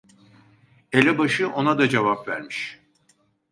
[0.91, 2.79] Elebaşı ona da cevap vermiş: